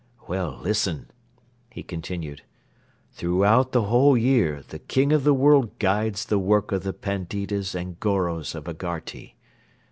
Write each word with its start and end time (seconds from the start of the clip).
Well, 0.27 0.57
listen," 0.63 1.11
he 1.69 1.83
continued, 1.83 2.41
"throughout 3.11 3.71
the 3.71 3.83
whole 3.83 4.17
year 4.17 4.63
the 4.67 4.79
King 4.79 5.11
of 5.13 5.23
the 5.23 5.31
World 5.35 5.77
guides 5.77 6.25
the 6.25 6.39
work 6.39 6.71
of 6.71 6.81
the 6.81 6.91
Panditas 6.91 7.75
and 7.75 7.99
Goros 7.99 8.55
of 8.55 8.63
Agharti. 8.67 9.35